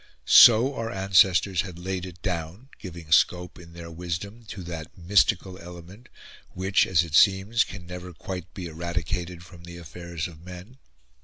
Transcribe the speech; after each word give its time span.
So 0.25 0.73
our 0.73 0.89
ancestors 0.91 1.61
had 1.61 1.77
laid 1.77 2.07
it 2.07 2.23
down, 2.23 2.69
giving 2.79 3.11
scope, 3.11 3.59
in 3.59 3.73
their 3.73 3.91
wisdom, 3.91 4.45
to 4.45 4.63
that 4.63 4.97
mystical 4.97 5.59
element 5.59 6.09
which, 6.55 6.87
as 6.87 7.03
it 7.03 7.13
seems, 7.13 7.63
can 7.63 7.85
never 7.85 8.11
quite 8.11 8.51
be 8.55 8.65
eradicated 8.65 9.43
from 9.45 9.63
the 9.63 9.77
affairs 9.77 10.27
of 10.27 10.41
men. 10.43 10.79